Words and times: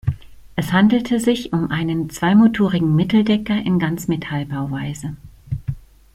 Es 0.55 0.71
handelte 0.71 1.19
sich 1.19 1.53
um 1.53 1.69
einen 1.69 2.09
zweimotorigen 2.09 2.95
Mitteldecker 2.95 3.55
in 3.55 3.77
Ganzmetallbauweise. 3.77 5.15